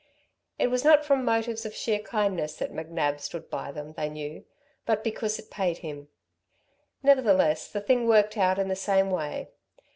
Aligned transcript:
It 0.57 0.71
was 0.71 0.83
not 0.83 1.05
from 1.05 1.23
motives 1.23 1.63
of 1.63 1.75
sheer 1.75 1.99
kindness 1.99 2.55
that 2.55 2.71
McNab 2.73 3.19
stood 3.19 3.51
by 3.51 3.71
them, 3.71 3.93
they 3.93 4.09
knew, 4.09 4.45
but 4.83 5.03
because 5.03 5.37
it 5.37 5.51
paid 5.51 5.77
him. 5.85 6.07
Nevertheless, 7.03 7.67
the 7.67 7.81
thing 7.81 8.07
worked 8.07 8.35
out 8.35 8.57
in 8.57 8.67
the 8.67 8.75
same 8.75 9.11
way. 9.11 9.49